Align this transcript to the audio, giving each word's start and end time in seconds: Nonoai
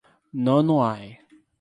Nonoai 0.43 0.99